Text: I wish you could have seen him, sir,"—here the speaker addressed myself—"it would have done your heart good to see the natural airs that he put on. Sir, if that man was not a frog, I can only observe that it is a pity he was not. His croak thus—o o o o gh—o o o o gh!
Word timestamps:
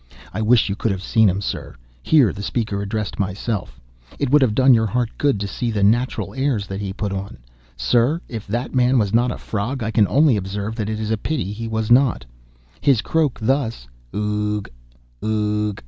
I 0.33 0.41
wish 0.41 0.67
you 0.67 0.75
could 0.75 0.89
have 0.89 1.03
seen 1.03 1.29
him, 1.29 1.41
sir,"—here 1.41 2.33
the 2.33 2.41
speaker 2.41 2.81
addressed 2.81 3.19
myself—"it 3.19 4.31
would 4.31 4.41
have 4.41 4.55
done 4.55 4.73
your 4.73 4.87
heart 4.87 5.11
good 5.15 5.39
to 5.39 5.47
see 5.47 5.69
the 5.69 5.83
natural 5.83 6.33
airs 6.33 6.65
that 6.65 6.81
he 6.81 6.91
put 6.91 7.11
on. 7.11 7.37
Sir, 7.77 8.19
if 8.27 8.47
that 8.47 8.73
man 8.73 8.97
was 8.97 9.13
not 9.13 9.29
a 9.29 9.37
frog, 9.37 9.83
I 9.83 9.91
can 9.91 10.07
only 10.07 10.37
observe 10.37 10.75
that 10.77 10.89
it 10.89 10.99
is 10.99 11.11
a 11.11 11.17
pity 11.17 11.53
he 11.53 11.67
was 11.67 11.91
not. 11.91 12.25
His 12.81 13.03
croak 13.03 13.37
thus—o 13.39 13.83
o 14.17 14.23
o 14.23 14.23
o 14.23 14.59
gh—o 14.63 14.69
o 15.21 15.31
o 15.33 15.67
o 15.69 15.73
gh! 15.73 15.79